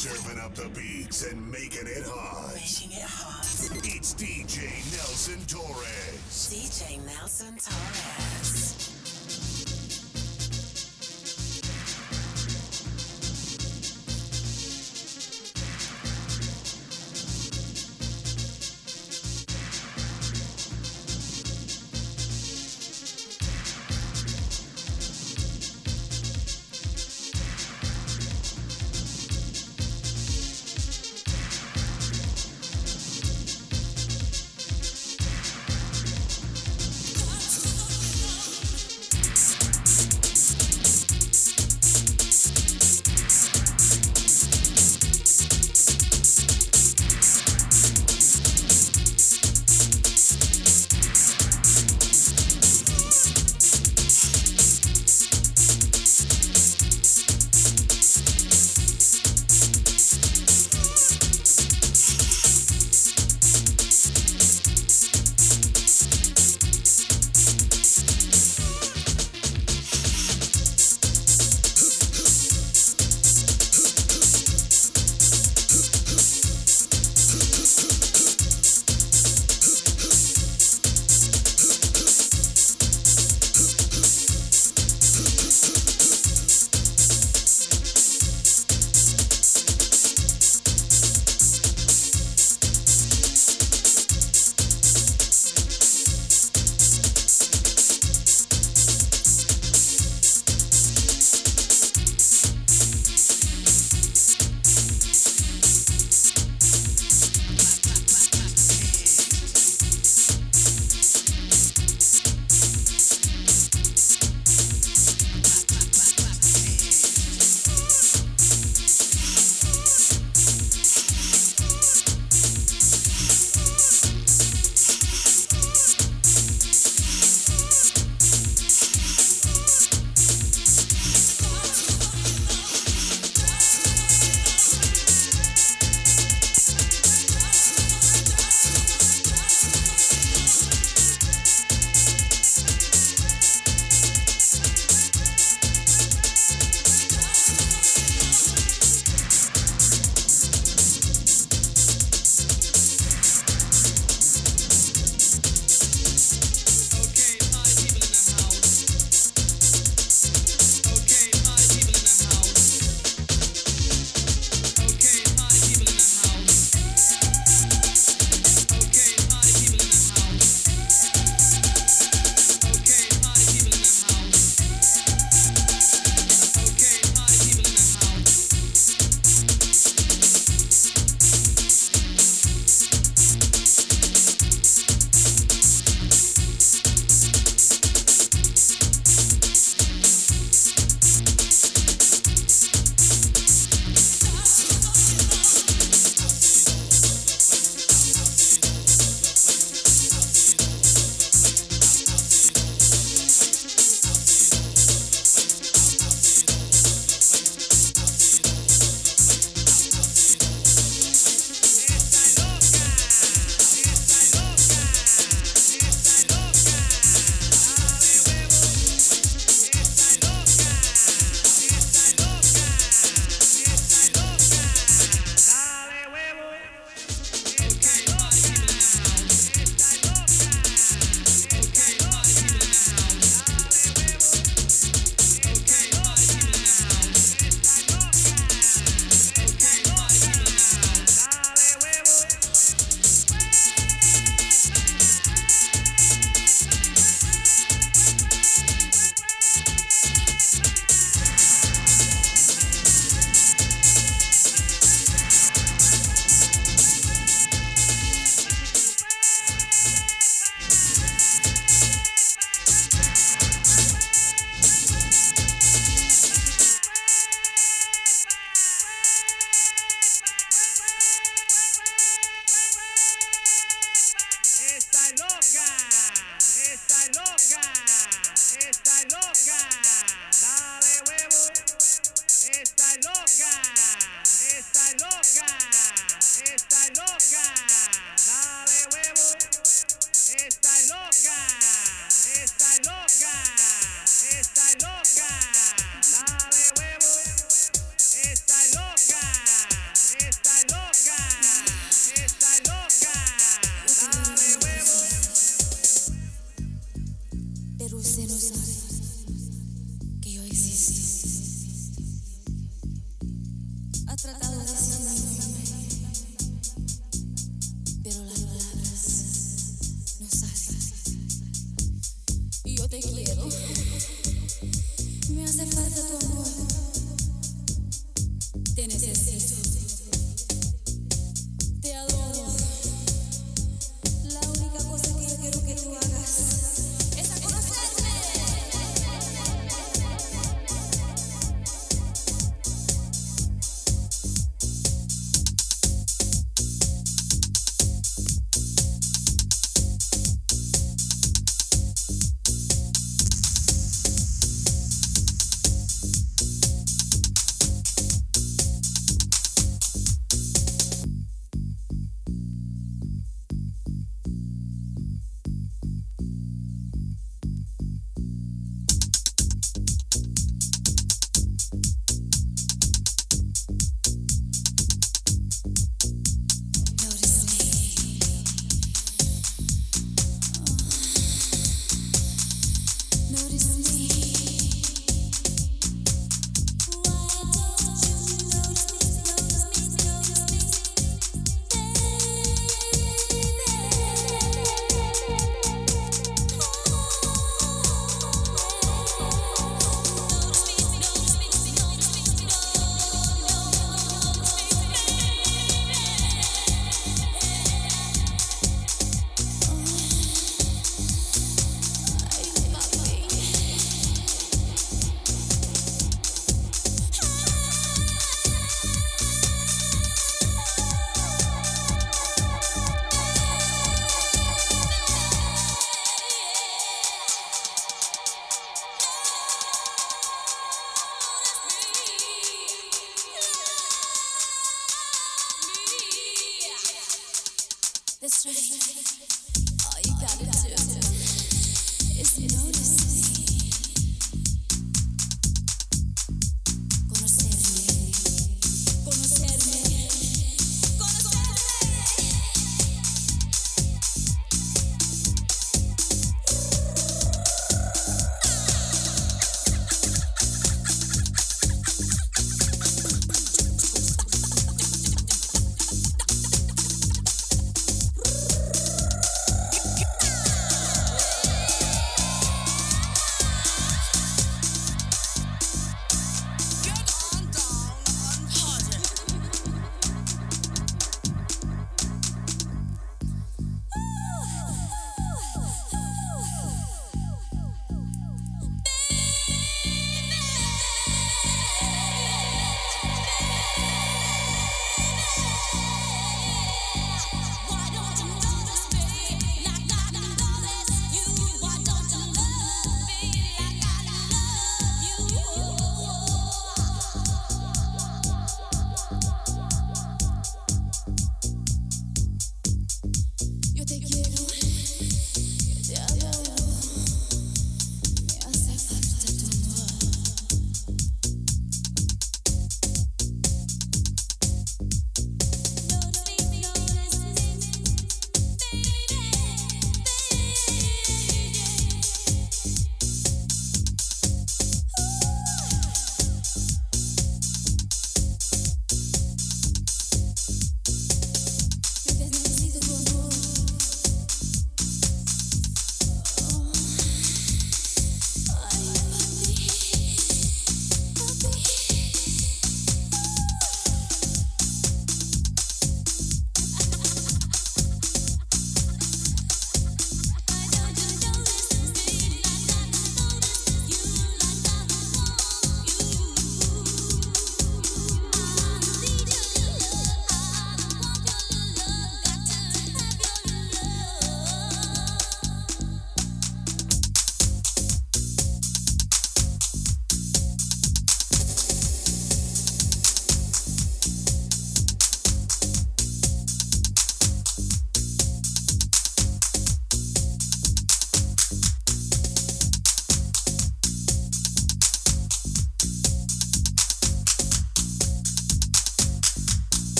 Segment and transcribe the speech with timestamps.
[0.00, 2.54] Serving up the beats and making it hot.
[2.54, 3.44] Making it hot.
[3.84, 4.62] It's DJ
[4.96, 6.48] Nelson Torres.
[6.50, 8.99] DJ Nelson Torres.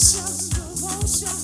[0.00, 1.39] Devotion, devotion.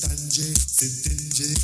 [0.00, 1.56] Zentanje zentanje zentenje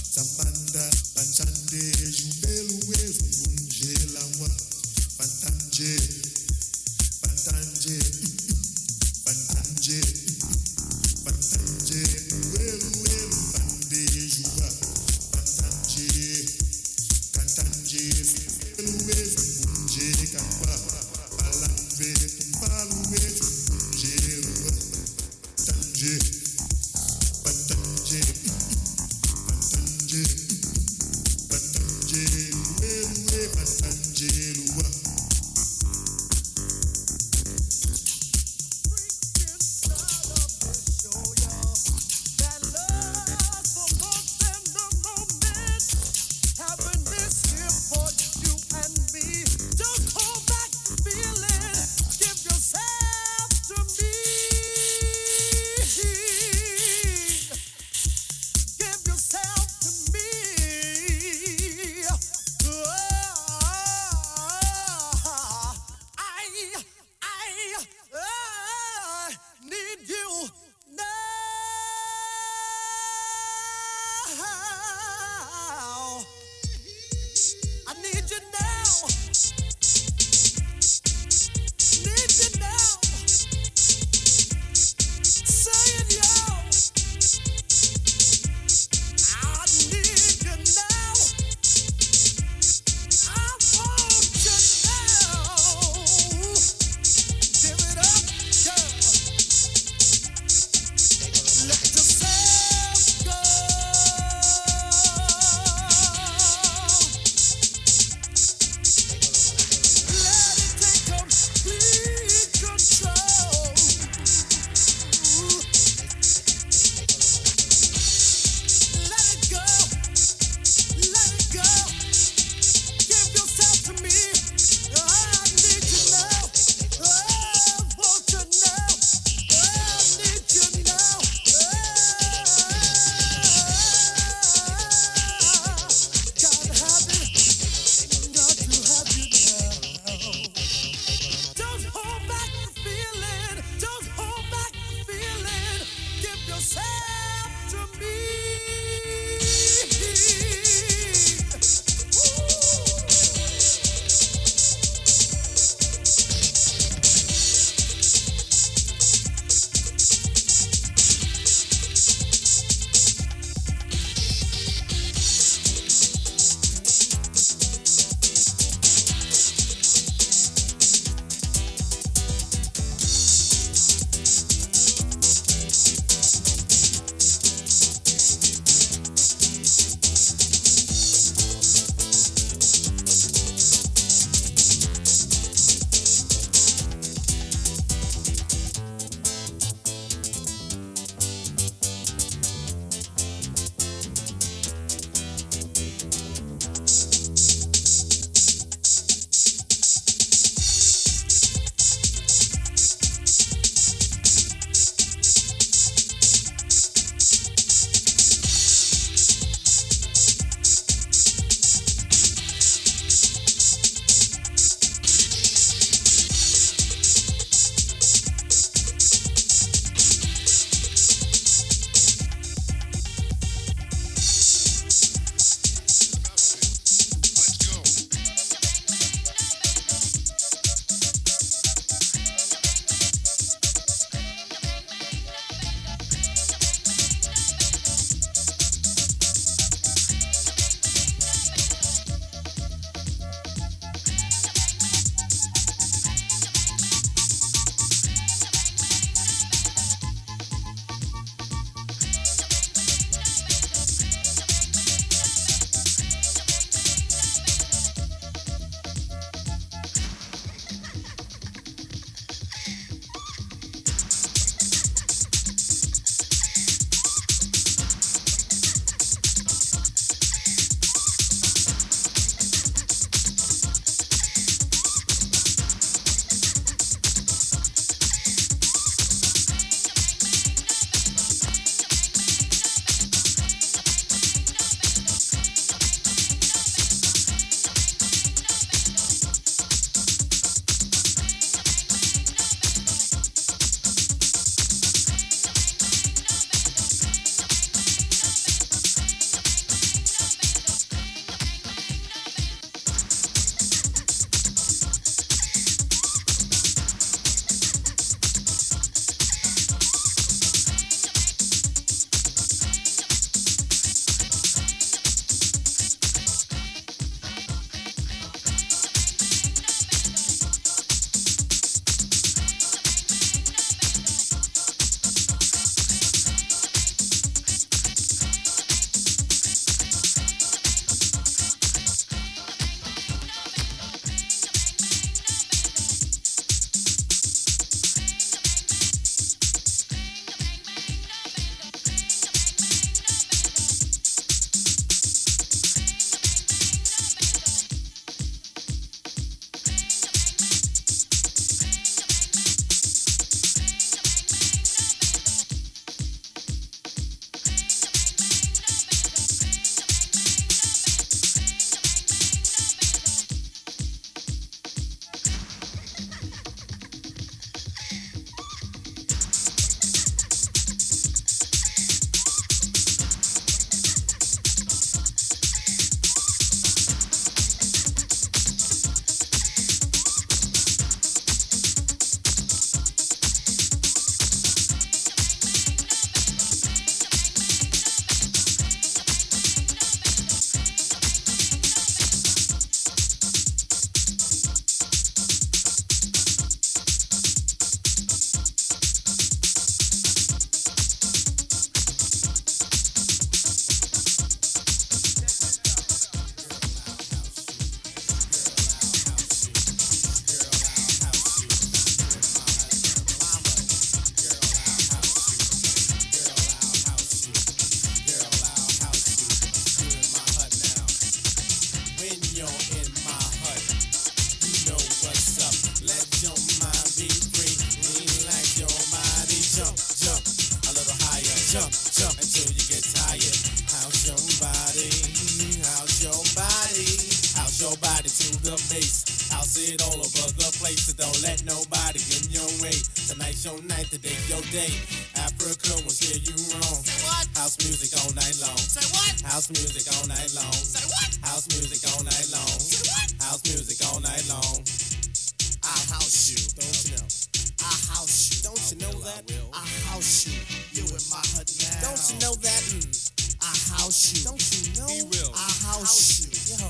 [465.82, 466.56] house you.
[466.56, 466.66] Yo.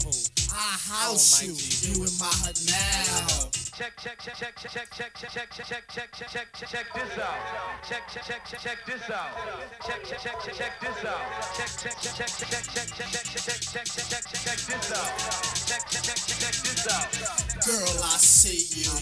[0.55, 1.53] I house you.
[1.93, 3.62] You in my hood now.
[3.73, 7.19] Check, check, check, check, check, check, check, check, check, check, check, check, check, check this
[7.19, 7.41] out.
[7.89, 9.33] Check, check, check, check, check this out.
[9.81, 11.25] Check, check, check, check, check this out.
[11.57, 14.93] Check, check, check, check, check, check, check, check, check, check, check, check, check, check this
[14.93, 15.09] out.
[15.65, 17.09] Check, check, check, check, check this out.
[17.65, 18.93] Girl, I see you.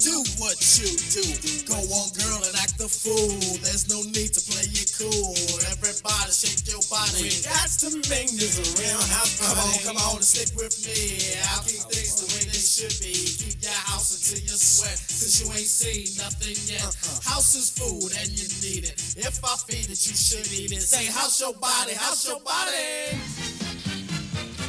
[0.00, 1.24] Do what you do.
[1.68, 3.36] Go on, girl, and act the fool.
[3.60, 5.36] There's no need to play it cool.
[5.68, 7.28] Everybody shake your body.
[7.28, 9.36] We got to make this a real house.
[9.44, 11.36] Come on, come on, and stick with me.
[11.52, 13.12] I'll keep things the way they should be.
[13.12, 16.80] Keep your house until you sweat, cause you ain't seen nothing yet.
[16.80, 17.36] Uh-huh.
[17.36, 18.96] House is food and you need it.
[19.16, 20.80] If I feed it, you should eat it.
[20.80, 23.12] Say, house your body, house your body.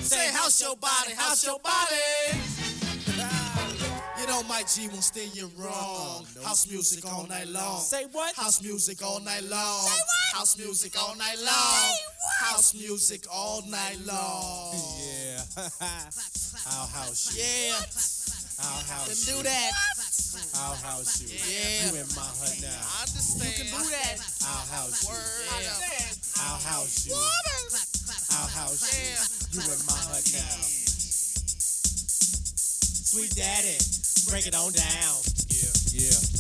[0.04, 2.43] Say, house your body, house your body.
[4.20, 6.26] You know Mike G won't steer you wrong.
[6.43, 7.80] House music all night long.
[7.80, 8.36] Say what?
[8.36, 9.88] House music all night long.
[9.88, 10.38] Say what?
[10.39, 11.95] House music all night long.
[12.41, 14.76] House music all night long.
[15.08, 15.70] Yeah.
[16.68, 17.32] I'll house.
[17.38, 18.16] Yeah.
[18.60, 19.38] I'll house you.
[19.38, 19.72] do that.
[20.58, 21.30] I'll house you.
[21.30, 21.93] Yeah.
[21.93, 22.74] You in my hood now.
[22.74, 23.53] I understand.
[23.53, 24.18] You can do that.
[24.41, 25.14] I'll house you.
[25.14, 26.41] Yeah.
[26.41, 27.14] I'll house you.
[28.34, 29.62] I'll house you.
[29.62, 30.58] You in my hood now.
[33.08, 33.78] Sweet daddy,
[34.30, 35.16] break it on down.
[35.47, 36.36] Yeah, yeah, yeah,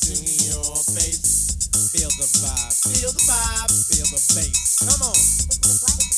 [0.00, 0.14] to
[0.46, 1.56] your face.
[1.92, 4.78] Feel the vibe, feel the vibe, feel the bass.
[4.84, 6.17] Come on.